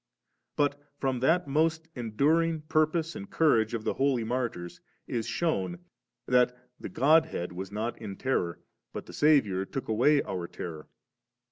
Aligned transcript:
But 0.55 0.81
from 0.97 1.19
that 1.19 1.47
most 1.47 1.87
enduring 1.93 2.61
purpose 2.61 3.15
and 3.15 3.29
courage 3.29 3.75
of 3.75 3.83
the 3.83 3.93
Holy 3.93 4.23
Martyrs 4.23 4.81
is 5.05 5.27
shewn, 5.27 5.77
that 6.25 6.57
the 6.79 6.89
G<^ 6.89 7.25
head 7.27 7.51
was 7.51 7.71
not 7.71 8.01
in 8.01 8.15
terror, 8.15 8.59
but 8.93 9.05
the 9.05 9.13
Saviour 9.13 9.63
took 9.63 9.87
away 9.89 10.23
our 10.23 10.47
terror. 10.47 10.87